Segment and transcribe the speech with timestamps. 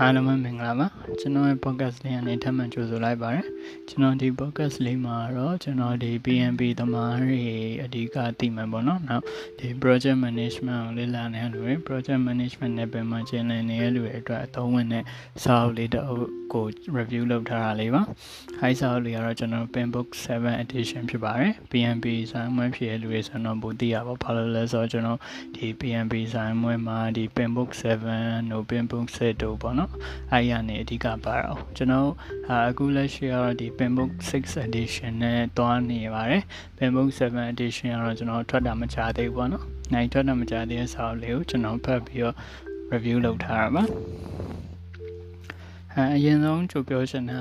[0.00, 0.86] အားလုံးပဲမင်္ဂလာပါ
[1.20, 3.46] ကျွန်တော်ရဲ့ podcast လေးကနေထပ်မံကြိုဆိုလိုက်ပါတယ်
[3.88, 7.42] ကျွန်တော်ဒီ podcast လေးမှာတော့ကျွန်တော်ဒီ PNP သမားတွေ
[7.84, 9.22] အဓိကသိမှန်ပေါ့နော်နောက်
[9.58, 15.04] ဒီ project management ကိုလေ့လာနေရလို့ project management နဲ့ပြန်မှကျင်းလည်နေရလို့အတွက်အသုံးဝင်တဲ့
[15.42, 16.64] စာအုပ်လေးတစ်အုပ်ကို
[16.96, 18.02] review လုပ်ထားတာလေးပါ
[18.60, 25.18] အဲစာအုပ်လေးကတော့ကျွန်တော် pen book 7 edition ဖြစ်ပါတယ် PNP ဆိုင်မွေးဖြစ်ရလို့ရဆိုတော့ပိုသိရပါဘာလို့လဲဆိုတော့ကျွန်တော်
[25.56, 29.85] ဒီ PNP ဆိုင်မွေးမှာဒီ pen book 7တို့ pen book 7တို့ပေါ့နော်
[30.32, 32.10] အဲ့ရနေအဓိကပါတော့ကျွန်တော်
[32.68, 36.42] အခုလက်ရှိကတော့ဒီ Penbook 6 edition နဲ့တွားနေပါတယ်
[36.78, 42.34] Penbook 7 edition ကတော့ကျွန်တော်ထွက်တာမချသေးဘူးပေါ့နော်နိုင်ထွက်တာမချသေးတဲ့စာအုပ်လေးကိုကျွန်တော်ဖတ်ပြီးတော့
[42.92, 43.84] review လုပ်ထားတာပါ
[45.94, 47.40] အဲအရင်ဆုံးကြိုပြောချင်တာ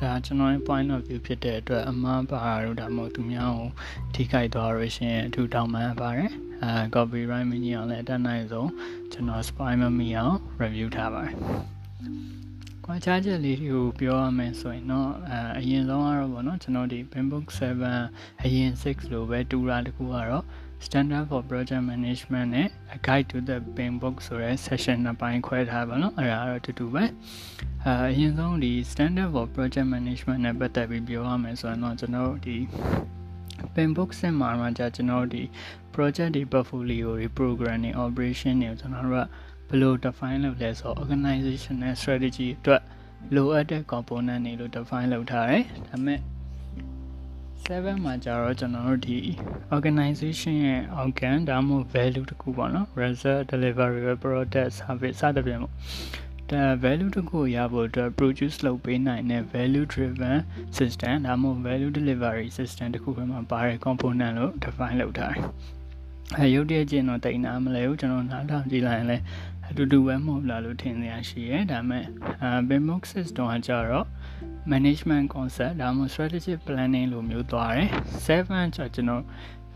[0.00, 3.70] ဒါကျွန်တော်ရဲ့ point of view ဖြစ်တဲ့အတွက်အမှားပါတော့ဒါမှမဟုတ်သူများကို
[4.14, 6.32] ထိခိုက်သွားရရှင်အထူးတောင်းပန်ပါတယ်
[6.62, 8.70] အဲ copyright မကြီးအောင်လည်းအတတ်နိုင်ဆုံး
[9.12, 11.34] ကျွန်တော် spy မမိအောင် review ထားပါတယ်
[12.84, 17.46] ကွာခြားချက်လေးတွေကိုပြောရမယ်ဆိုရင်တော့အဲအရင်ဆုံးကတော့ဗောနော်ကျွန်တော်ဒီ Pinbook
[17.90, 20.44] 7အရင်6လိုပဲတူတာတခုကတော့
[20.86, 27.04] Standard for Project Management နဲ့ A Guide to the Pinbook ဆိုတဲ့ session နှစ်ပိုင်းခွဲထားပါတော့အဲ့ဒါကတော့တူတူပဲ
[27.84, 32.56] အဲအရင်ဆုံးဒီ Standard for Project Management နဲ့ပတ်သက်ပြီးပြောရမယ်ဆိုရင်တော့ကျွန်တော်ဒီ
[33.74, 35.42] Pinbook စင်မှာမှာじゃကျွန်တော်ဒီ
[35.94, 39.26] project ဒီ portfolio တွေ program တွေ operation တွေကျွန်တော်တို့က
[39.68, 42.82] ဘယ်လို define လုပ်လဲဆိုတော့ organizational strategy အတွက်
[43.34, 46.20] လိုအပ်တဲ့ component တွေလို့ define လုပ်ထားတယ်ဒါပေမဲ့
[47.66, 49.18] 7မှာကျတော့ကျွန်တော်တို့ဒီ
[49.76, 55.74] organization ရဲ့ organ ဒါမှမဟုတ် value တခုပေါ့နော် result delivery product service စသဖြင့်ပေါ့
[56.50, 60.36] ဒါ value တခုရဖို့အတွက် produce လုပ်ပေးနိုင်တဲ့ value driven
[60.76, 65.44] system ဒါမှမဟုတ် value delivery system တခုပဲမှာပါတဲ့ component လို့ define လုပ်ထားတယ်
[66.34, 69.22] အဲရုပ်တရက်ချင်းတော့တိတ်နာမလဲဘူးကျွန်တော်နားထောင်ကြည့်လိုက်ရင်လည်း
[69.70, 72.04] အတူတူပဲမဟုတ်လားလို့ထင်နေရရှိရဲဒါပေမဲ့
[72.42, 74.06] အဲ BIMOX system ကကြတော့
[74.72, 77.90] management concept ဒါမှမဟုတ် strategic planning လို့မျိုးသွားတယ်
[78.26, 79.22] 7ကျကျွန်တော်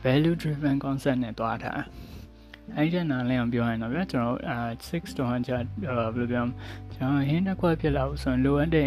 [0.05, 1.73] value driven concept နဲ့သွားတာ
[2.77, 6.45] အဲ့ဒီနားလည်အောင်ပြောရရင်တော့ဗျာကျွန်တော်အာ6တော့ကြာဘယ်လိုပြော
[6.95, 8.87] ကျွန်တော်ဟင်းတစ်ခွက်ဖြစ်လာလို့ဆိုရင်လိုအပ်တဲ့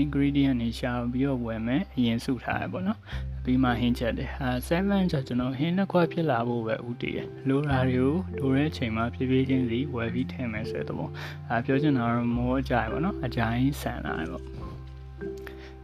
[0.00, 2.98] ingredient တွေရှာပြီးတော့ဝယ်မယ်အရင်စုထားရပေါ့နော်
[3.44, 7.98] ပြီးမှဟင်းချက်တယ်ဟာ7ကျကျွန်တော်ဟင်းတစ်ခွက်ဖြစ်လာဖို့ပဲဥတည်ရလိုတာတွေ
[8.40, 11.10] ကိုလိုတဲ့အချိန်မှာဖြည်းဖြည်းချင်းစီဝယ်ပြီးထည့်မယ်ဆိုတဲ့ပေါ့
[11.50, 14.44] အာပြောချင်တာတော့မိုးအကြိုင်ပေါ့နော်အကြိုင်ဆန်လာတယ်ပေါ့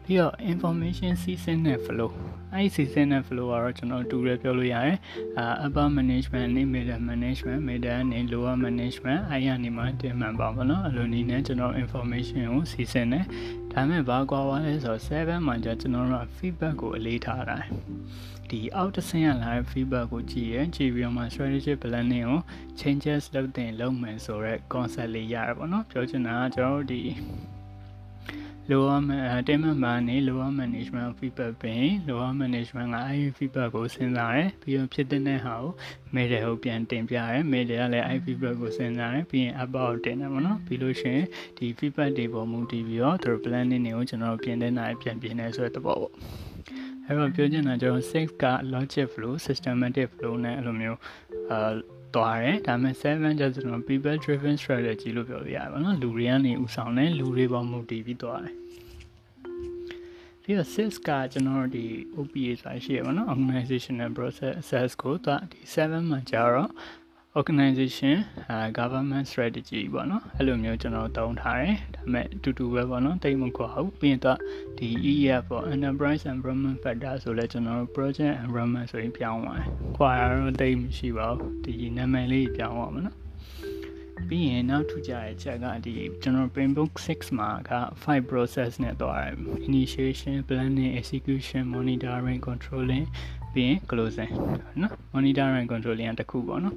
[0.04, 2.10] ပြီးတော့ information season နဲ့ flow
[2.54, 4.97] အဲ့ဒီ season နဲ့ flow ကတော့ကျွန်တော်တူရပြောလို့ရတယ်
[5.38, 13.25] အာ upper management နဲ့ middle management middle နဲ့ lower management အဲ့ရနေမှာတင်မှန်ပါပါနော်အဲ့လိုနေနဲ့ကျွန်တော် information ကို season နဲ့
[13.72, 17.56] ဒါမဲ့ဘာကွာသွားလဲဆိုတော့7မှာကျကျွန်တော်တို့ feedback ကိုအလေးထားတာ
[18.50, 22.41] ဒီအောက်တဆင်းရလာတဲ့ feedback ကိုကြည့်ရင်ကြည့်ပြီးမှ strategic planning ကို
[22.81, 27.00] changes လုပ်တင်လုပ်မယ်ဆိုတော့ concept လေးရတယ်ပေါ့နော်ပြောချင်တာကကျွန်တော်တို့ဒီ
[28.70, 29.00] lower
[29.46, 35.72] team member နဲ့ lower management feedback ပင် lower management ကအဲဒီ feedback ကိုစဉ်းစားတယ်ပြီးတော့ဖြစ်တဲ့ဟာကို
[36.14, 41.26] middle ကိုပြန်တင်ပြတယ် middle ကလည်းအဲဒီ feedback ကိုစဉ်းစားတယ်ပြီးရင် upper ကိုတင်တယ်ပေါ့နော်ပြီးလို့ရှိရင်
[41.58, 46.12] ဒီ feedback တွေပေါ်မူတည်ပြီးတော့သူတို့ planning တွေကိုကျွန်တော်ပြင်တဲ့နိုင်ပြန်ပြင်နေဆိုတဲ့သဘောပေါ့
[47.08, 50.98] အဲ့တော့ပြောချင်တာကျွန်တော် safe က logic flow systematic flow နဲ့အဲ့လိုမျိုး
[51.50, 51.70] အာ
[52.14, 58.54] သွားတယ်ဒါပေမဲ့7ကျကျွန်တော် people driven strategy လို့ပြောပြရပါတော့လူတွေကနေဥဆောင်တယ်လူတွေပေါ်မူတည်ပြီးသွားတယ်
[60.42, 61.84] ပြီးတော့ six ကကျွန်တော်ဒီ
[62.16, 66.70] OPA ဆိုတာရှိရပါတော့ organizational process ကိုသူဒီ7မှာကျတော့
[67.36, 74.38] organization uh, government strategy ပေါ့နော်အဲ့လိုမျိုးကျွန်တော်တုံးထားတယ်ဒါပေမဲ့အတူတူပဲပေါ့နော်တိတ်မကွာဘူးပြီးရင်တော့
[74.78, 83.16] ဒီ EF ပေါ့ enterprise environment factor ဆိုလဲကျွန်တော် project environment ဆိုရင်ပြောင်းသွားတယ်ခွာရတော့တိတ်မရှိပါဘူးဒီနာမည်လေးပြောင်းသွားမှာနော်
[84.28, 87.72] ပြီးရင်နောက်ထူးကြတဲ့ချက်ကဒီကျွန်တော် Pinbook 6မှာက
[88.04, 89.34] 5 process နဲ့သွားတယ်
[89.68, 93.06] initiation planning execution monitoring controlling
[93.52, 94.32] ပြီးရင် closing
[94.82, 96.76] နော် monitoring controlling တခုပေါ့နော်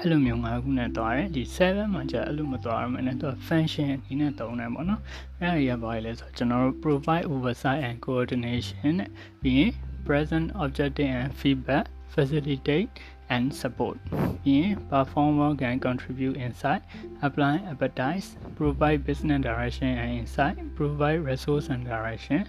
[0.00, 5.00] အဲ့လိုမျိုးငါးခုနဲ့သွားတယ်ဒီ7မှာကျအဲ့လိုမသွားရမယ်နဲ့သူ function ဒီနဲ့သုံးတယ်ပေါ့နော်
[5.40, 9.10] အဲ့ဒါကြီးကဘာလဲဆိုတော့ကျွန်တော်တို့ provide oversight and coordination နဲ့
[9.42, 9.70] ပြီးရင်
[10.06, 12.88] present objective and feedback facilitate
[13.35, 13.97] and support
[14.43, 16.81] ပြီးရင် performer can contribute insight
[17.27, 22.41] apply advertise provide business direction and insight provide resource and direction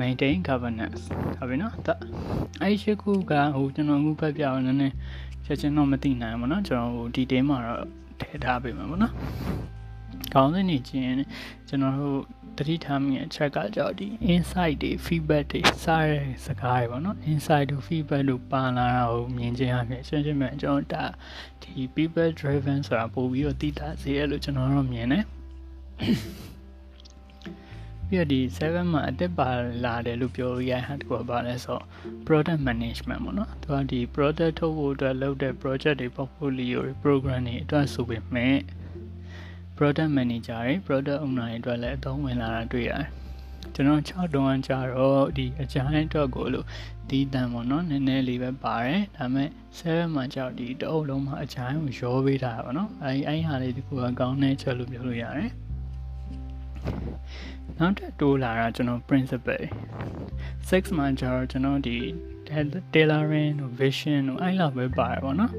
[0.00, 1.02] maintain governance
[1.38, 1.74] ဟုတ်ပြီနော်
[2.62, 4.94] အဲ့ဒီခုကဟိုကျွန်တော်အခုဖတ်ပြအောင်နည်းနည်း
[5.44, 7.86] ချက်ချင်းတော့မသိနိုင်ဘူးเนาะကျွန်တော်ဟိုဒီ team မှာတော့
[8.20, 9.14] ထည့်ထားပေးမှာပေါ့နော်
[10.34, 11.14] ကောင်းတဲ့နေချင်း
[11.68, 12.20] ကျွန်တော်တို့
[12.57, 21.03] တတိထားမိတဲ့အချက်ကကြောက်ဒီ insight တွေ feedback တွေစားတဲ့စကားတွေပေါ့နော် insight တို့ feedback တို့ပါလာတာကိုမြင်ချင်းအဖြစ်ရှင်းရှင်းပဲကျွန်တော်ဒါ
[21.61, 25.23] ဒီ people driven ဆိုတာပို့ပြီးတော့သိတာစေရလို့ကျွန်တော်တို့မြင်တယ်
[28.07, 29.49] ပြီးတော့ဒီ7မှာအသက်ပါ
[29.83, 31.79] လာတယ်လို့ပြောလို့ရဟန်တကွာပါလဲဆို
[32.27, 38.55] product management ပေါ့နော်သူကဒီ product ထုတ်ဖို့အတွက်လုပ်တဲ့ project တွေ portfolio တွေ program တွေအတွက်ဆိုပေမဲ့
[39.77, 43.07] product manager တွေ product owner တွေအတွက်လည်းအသုံးဝင်လာတာတွေ့ရတယ်
[43.73, 46.65] ကျွန်တော်6တုံးကြတော့ဒီအကြိုင်းအတွက်ကိုလို့
[47.09, 55.51] ဒီတန်ပေါ့နော်နည်းနည်းလေးပဲပါတယ်ဒါပေမဲ့7မှာကြောက်ဒီတအုပ်လုံးမှာအကြိုင်းကိုရောပေးတာပေါ့နော်အဲအဲဟာလေးဒီကူကကောင်းတဲ့ချက်လို့ပြောလို့ရတယ်
[57.77, 59.65] နောက်ထပ်တိုးလာတာကျွန်တော် principle
[60.69, 61.97] 6မှာကျတော့ကျွန်တော်ဒီ
[62.92, 65.52] tailoring တို့ vision တို့အဲ့လောက်ပဲပါတယ်ပေါ့နော်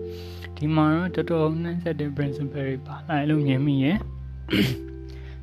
[0.58, 3.98] ဒီမှာတော့တော်တော်နှံ့ဆက်တဲ့ principle တွေပါလာလို့မြင်မိရဲ့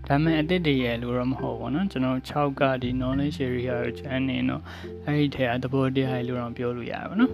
[0.07, 4.63] ဒါမဲ့အစ်စ်တည်းရဲ့လို့တော့မဟုတ်ဘူးเนาะကျွန်တော်6ကဒီ knowledge area ကိုကျန်နေတော့
[5.05, 7.31] အဲ့ဒီထဲကသဘောတရားလို့တော့ပြောလို့ရပါเนาะ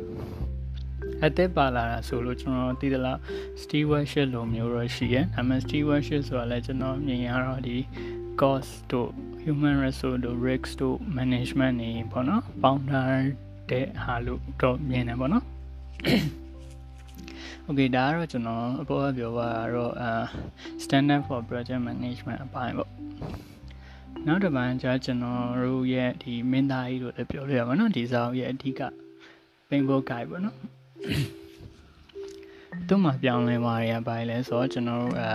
[1.24, 3.18] အသက်ပါလာတာဆိုလို့ကျွန်တော်သိသလား
[3.60, 7.76] stewardship လိုမျိုးတော့ရှိရဲ့ဒါမဲ့ stewardship ဆိုတာလည်းကျွန်တော်မြင်ရတော့ဒီ
[8.40, 9.10] cost တို့
[9.42, 13.24] human resource တို့ risk တို့ management နေပေါ့နော်ပေါင်းထား
[13.69, 15.45] တဲ့ဟာလို့တော့မြင်တယ်ပေါ့နော်
[17.67, 20.11] Okay ဒါကတော့ကျွန်တော်အပေါ်ကပြောပါတော့အာ
[20.83, 22.91] standard for project management အပိုင်းပေါ့
[24.27, 28.81] နောက်တစ်ပိုင်းကျကျွန်တော်တို့ရဲ့ဒီမင်းသားကြီးတို့လည်းပြောလို့ရပါတော့ဒီစာအုပ်ရဲ့အဓိက
[29.69, 30.57] painful guide ပေါ့နော်
[32.87, 35.31] သူ့မှာပြောင်းလဲသွားရပါလဲဆိုတော့ကျွန်တော်တို့အာ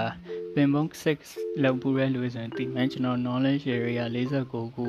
[0.57, 0.91] Pinbook
[1.23, 4.87] 6လောက်ပူရဲလို့ဆိုရင်ဒီမှကျွန်တော် knowledge area 49ခု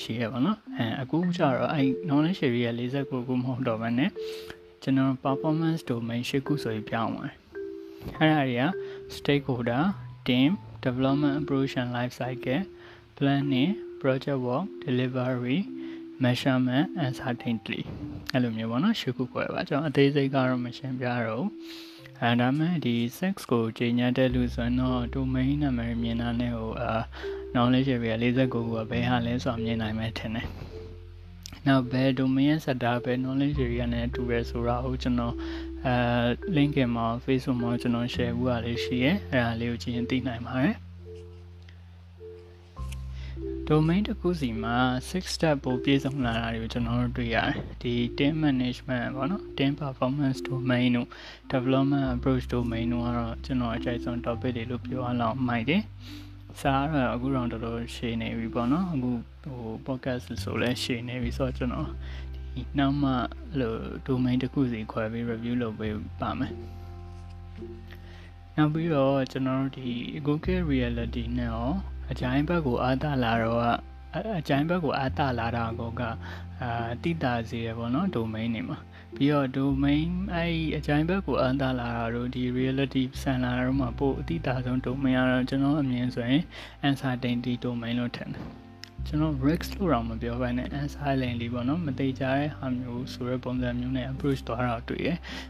[0.00, 4.10] ရှိရပါတော့အဲအခုကျတော့အဲ knowledge area 49ခုမဟုတ်တော့ဘဲနဲ့
[4.82, 7.36] ကျွန်တော် performance domain ၈ခုဆိုပြီးပြောင်းသွားတယ်
[8.18, 8.64] အဲ့ဒါတွေက
[9.16, 9.84] stakeholder
[10.26, 10.50] team
[10.84, 12.62] development approach and life cycle
[13.16, 15.60] planning project work delivery
[16.24, 17.80] measurement and certainty
[18.32, 21.46] အဲ့လိုမျိုးပေါ့နော်ရှုခုခွဲပါကျွန်တော်အသေးစိတ်ကတော့မရှင်းပြတော့
[22.24, 26.92] အဲဒါမဲ့ဒီ sex ကိုချိန်ညတဲ့လူဆိုရင်တော့ domain နာမည်မြင်တာနဲ့ဟိုအာ
[27.54, 30.48] knowledge area 49ခုကဘယ်ဟာလဲဆိုတော့မြင်နိုင်မယ်ထင်တယ်
[31.66, 35.34] နောက်ဘယ် domain ရဲ့ setup ဘယ် knowledge area နဲ့တူရဲဆိုတာကိုကျွန်တော်
[35.86, 35.96] အဲ
[36.56, 40.89] link မှာ Facebook မှာကျွန်တော် share ဘူးရလေးရှိရဲအဲဒါလေးကိုကြည့်ရင်သိနိုင်ပါတယ်
[43.74, 44.76] domain တစ်ခုစီမှာ
[45.08, 51.08] 6 step ပိုပြည့်စုံလာတာတွေကိုကျွန်တော်တို့တွေ့ရတယ်ဒီ team management ပေါ့နော် team performance domain တို့
[51.52, 55.82] development approach domain တို့ကတော့ကျွန်တော်အကြိုက်ဆုံး topic တွေလို့ပြောရအောင်မိုက်တယ်
[56.60, 59.10] စားရအခုတော့တော်တော်ရှည်နေပြီပေါ့နော်အခု
[59.44, 61.88] ဟို podcast ဆိုလဲရှည်နေပြီဆိုတော့ကျွန်တော်
[62.54, 63.12] ဒီနောက်မှ
[63.60, 66.52] လို့ domain တစ်ခုစီခွဲပြီး review လုပ်ပေးပါမယ်
[68.56, 69.90] နောက်ပြီးတော့ကျွန်တော်တို့ဒီ
[70.26, 71.70] Google Reality နဲ့ရော
[72.10, 73.62] အကြိုင်းဘက်ကိုအားတလာတော့
[74.40, 76.02] အကြိုင်းဘက်ကိုအားတလာတာကောက
[76.62, 76.70] အာ
[77.02, 78.78] တိတာစီရပေါ့နော် domain နေမှာ
[79.16, 86.42] ပြီးတော့ domain အဲ့အကြိုင်းဘက်ကိုအားတလာတာတို့ဒီ reality ဆန်လာတော့မှပို့အတိတာဆုံး domain ကတော့ကျွန်တော်အမြင်ဆိုရင်
[86.86, 88.44] uncertainty domain လို့ထင်တယ်
[89.06, 95.08] ကျွန်တော် risk လို့တော့မပြောဘဲနဲ့ unsilent လေးပေါ့နော်မတိကျတဲ့ဟာမျိုးဆိုတဲ့ပုံစံမျိုးနဲ့ approach သွားတာတွေ့ရ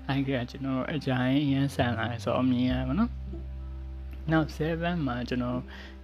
[0.09, 3.11] အဲ့ကကျွန်တော်အကြိုင်းအရင်ဆန်လာဆိုတော့အမြင်ရပါနော်
[4.33, 5.61] နောက်7မှာကျွန်တော်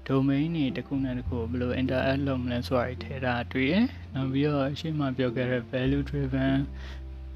[0.08, 3.74] domain တွေတစ်ခုနဲ့တစ်ခုဘယ်လို interact လုပ်မလဲဆိုတာထည့်တာတွေ့ရ
[4.14, 6.56] နောက်ပြီးတော့အရှိမပြောခဲ့တဲ့ value driven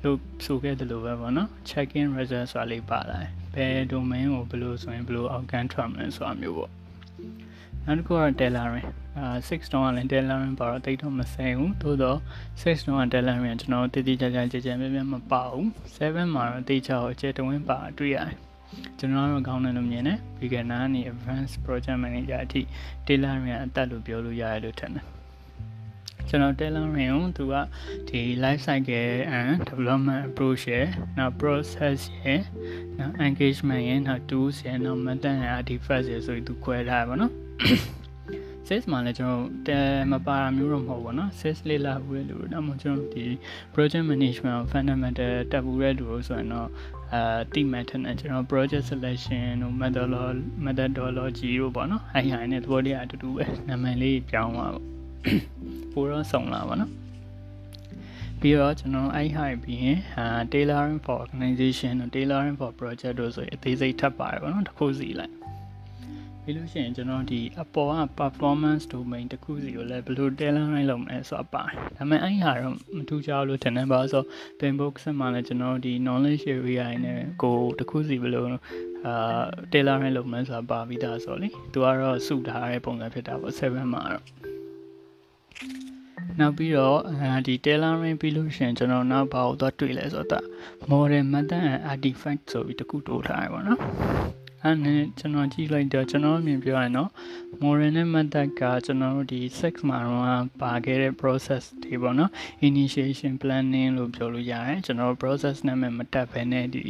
[0.02, 3.20] လို့ဆိုခဲ့တယ်လို့ပဲပေါ့နော် check in result ဆိုတာလေးပါလာ
[3.54, 6.70] ဘယ် domain ကိုဘယ်လိုဆိုရင်ဘယ်လို outcome ထွက်မလဲဆိုတာမျိုးပေါ့
[7.84, 12.18] နောက်တစ်ခုက tailoring အာ6တော့လည်း tailoring ပါတော့တိတ်တော့မဆိုင်ဘူးသို့တော့
[12.62, 18.49] 6တော့ tailoring ကျွန်တော်တည်တည်ကြကြကြကြပြပြမပါဘူး7မှာတော့တိတ်ချောက်အကျယ်တဝင်းပါတွေ့ရတယ်
[18.99, 22.61] ကျွန်တော်တို့ကောင်းတယ်လို့မြင်တယ် beginner နဲ့ advanced project manager အထိ
[23.05, 25.05] tailoring အသက်လို့ပြောလို့ရတယ်လို့ထင်တယ်
[26.29, 27.53] ကျွန်တော် tailoring ကိုသူက
[28.09, 32.41] ဒီ life cycle and development approach ရယ်နောက် process ရယ်
[32.97, 37.31] နောက် engagement ရယ်နောက် tools ရယ်နောက် method and artifacts ရယ်ဆိုပြီးသူခွဲထားပါတော့
[38.67, 39.79] sales မှာလည်းကျွန်တော်တဲ
[40.11, 43.25] မပါတာမျိုးတော့မဟုတ်ဘူးเนาะ sales လေးလာဘူးလေလို့တော့မှကျွန်တော်ဒီ
[43.73, 46.69] project management fundamental တက်ဘူးတဲ့လူလို့ဆိုရင်တော့
[47.14, 54.86] အာတိမှတ်ထနဲ့ကျွန်တော် project selection တို့ methodology methodology တို့ပေါ့နော်အဲ့ဟာနဲ့သဘောတရားအတူတူပဲနာမည်လေးပြောင်းသွားပေါ့
[55.92, 56.92] ပိုတော့စုံလာပါနော်
[58.40, 65.39] ပြီးတော့ကျွန်တော်အဲ့ဟာပြီးရင်အာ tailoring for organization တို့ tailoring for project တို့ဆိုရင်အသေးစိတ်ထပ်ပါတယ်ပေါ့နော်တစ်ခုစီလိုက်
[66.44, 74.22] ပြီးလို့ရှိရင်ကျွန်တော်ဒီအပေါ်က performance domain တစ်ခုစီကိုလည်းဘယ်လို tailor လုပ်မလဲဆိုတာပါတယ်ဒါပေမဲ့အဲ့ဟာတော့မထူးခြားလို့ထင်တယ်ပါဆို
[74.60, 78.44] Pinbook ဆက်မှာလည်းကျွန်တော်ဒီ knowledge area နဲ့ကိုတစ်ခုစီဘယ်လို
[79.06, 79.42] အာ
[79.72, 84.24] tailor လုပ်မလဲဆိုတာပါပြီးသားဆိုလေသူကတော့စုထားတဲ့ပုံစံဖြစ်တာပေါ့7မှာတော့
[86.40, 86.98] နောက်ပြီးတော့
[87.46, 90.44] ဒီ tailoring ပြီးလို့ရှိရင်ကျွန်တော်နောက်ဘာကိုသွားတွေ့လဲဆိုတော့
[90.90, 97.10] model method and artifact ဆိုပြီးတခုတိုးထားရပါတော့ အဲ့နဲ့ကျွန်တော်ကြည့်လိုက်တော့ကျွန်တော်အမြင်ပြောရရင်တော့
[97.62, 102.30] moral နဲ့ method ကကျွန်တော်တို့ဒီ sex မှာတော့ပါခဲ့တဲ့ process တွေပေါ့နော်
[102.68, 106.84] initiation planning လို့ပြောလို့ရတယ်ကျွန်တော် process နာမည်မတက်ဘဲနဲ့ဒီ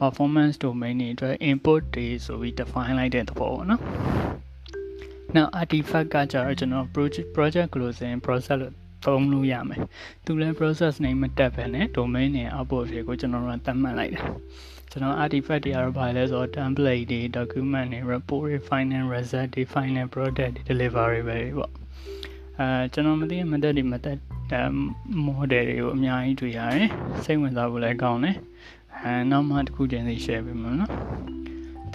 [0.00, 3.80] performance domain တွေအတွက် input တွေဆိုပြီး define လိုက်တဲ့သဘောပေါ့နော်
[5.36, 9.80] now artifact ကကြတော့ကျွန်တော် project project closing process လို့သုံးလို့ရမယ်
[10.24, 14.24] သူလည်း process name မတက်ဘဲနဲ့ domain နဲ့ output တွေကိုကျွန်တော်တို့သတ်မှတ်လိုက်တယ်
[14.96, 20.62] ကျွန်တော် artifact တွေကတော့ဘာလဲဆိုတော့ template တွေ document တွေ report တွေ final result တွေ final product တွေ
[20.70, 21.72] delivery ပဲပေါ့
[22.58, 24.16] အဲကျွန်တော်မသိမတက်ဒီမတက်
[25.26, 26.90] model တွေကိုအများကြီးတွေ့ရတယ်
[27.24, 28.36] စိတ်ဝင်စားဖို့လည်းကောင်းတယ်
[29.02, 31.35] အဲနောက်မှတစ်ခုချင်းစီ share ပေးမယ်နော်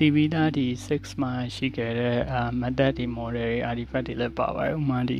[0.03, 5.19] တီဗီသားဒီ6မှာရှိခဲ့တဲ့အာ method ဒီ model တွေ artifact တွေလည်းပါပါတယ်ဥပမာဒီ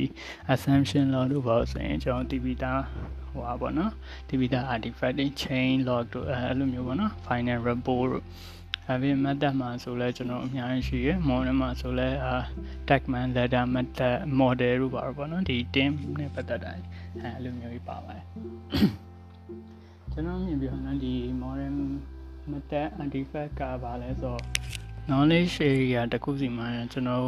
[0.52, 2.82] assumption law လို့ပေါ့ဆိုရင်ကျွန်တော်တီဗီသား
[3.32, 3.92] ဟိုပါပေါ့နော်
[4.28, 8.24] တီဗီသား artifact တွေ chain log တို့အဲ့လိုမျိုးပေါ့နော် final report တို့
[8.86, 12.34] အဲ့ဒီ method မှာဆိုလဲကျွန်တော်အများကြီးရှိရယ် model မှာဆိုလဲအာ
[12.88, 18.24] tagman ladder method model တို့ပါတော့ပေါ့နော်ဒီ team နဲ့ပတ်သက်တာအဲ့လိုမျိုးကြီးပါပါတယ်
[20.12, 21.76] ကျွန်တော်မြင်ပြတော့ဒီ model
[22.50, 24.40] method artifact ကပါလဲဆိုတော့
[25.12, 27.26] knowledge area တခုစီမှာကျွန်တော်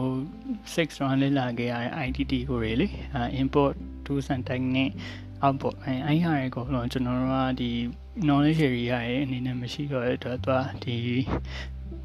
[0.75, 2.87] 6 run လေ့လာခဲ့ရတဲ့ ITT ကိုတွေလေ
[3.43, 3.75] import
[4.05, 4.95] tools and technique
[5.45, 7.71] output အဲအဲ့ဟာတွေကတော့ကျွန်တော်တို့ကဒီ
[8.27, 10.97] knowledge area ရဲ့အနေနဲ့မရှိတော့တဲ့အတွက်သူကဒီ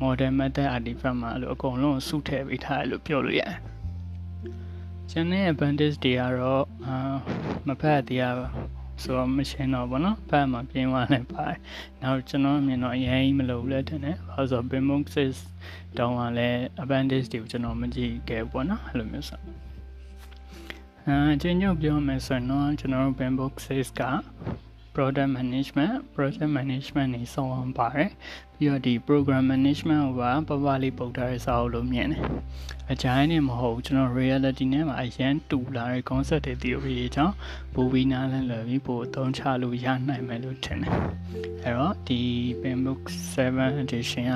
[0.01, 3.57] model method artifact မှာအဲ့လိုအကုန်လုံးစုထည့်ပေးထားတယ်လို့ပြောလို့ရတယ်။
[5.11, 6.95] ကျန်တဲ့ advantage တွေကတော့အာ
[7.67, 8.35] မဖတ်တရား
[9.03, 11.57] ဆိုတော့မရှင်းတော့ဘောနော်ဖတ်မှာပြင်းသွားလည်းပါတယ်။
[12.01, 15.35] နောက်ကျွန်တော်အမြင်တော့အရင်မလုပ်လဲတဲ့နဲ့။ဘာလို့ဆိုတော့ Bimoxis
[15.97, 19.39] တောင်းကလည်း advantage တွေကိုကျွန်တော်မကြည့်ခဲ့ဘူးပေါ့နော်အဲ့လိုမျိုးဆို။
[21.07, 24.01] အဲအချင်းချုပ်ပြောမယ်ဆိုရင်တော့ကျွန်တော်တို့ Bimoxis က
[24.95, 28.11] product management project management နေစုံအောင်ပါတယ်
[28.55, 32.23] ပြီးတော့ဒီ program management ကိုပါပပလေးပုတ်ထားတဲ့စာအုပ်လို့မြင်တယ်
[32.91, 37.35] အကြိုင်းနဲ့မဟုတ်ကျွန်တော် reality နဲ့မှာအရန်တူလာတဲ့ concept တွေ theory တွေကြောင့်
[37.73, 40.95] ပိုပြီးနားလည်လည်ပြီးပိုအသုံးချလို့ရနိုင်မယ်လို့ထင်တယ်
[41.63, 42.21] အဲ့တော့ဒီ
[42.61, 43.01] Penbook
[43.33, 44.33] 7 edition က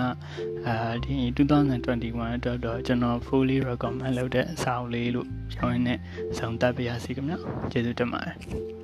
[0.67, 5.99] အဲဒီ2021အတွက်တော့ကျွန်တော် fully recommend လုပ်တဲ့အစာအုပ်လေးလို့ပြောရင်းနဲ့
[6.37, 7.37] ဆုံးသက်ပါရစေခင်ဗျာ
[7.71, 8.82] ကျေးဇူးတင်ပါတယ်